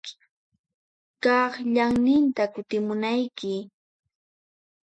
Kaq 1.23 1.53
ñanninta 1.73 2.43
kutimunayki. 2.53 3.53